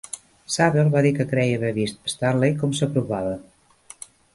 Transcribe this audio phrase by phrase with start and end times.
[0.55, 3.41] Sabel va dir que creia haver vist Stanley com s'apropava.